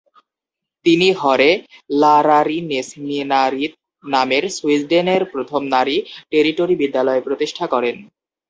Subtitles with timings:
[0.85, 1.51] তিনি হরে
[2.01, 3.73] লারারিনেসমিনারিত
[4.03, 5.95] নামের সুইডেনের প্রথম নারী
[6.31, 7.95] টেরিটরি বিদ্যালয় প্রতিষ্ঠা করেন।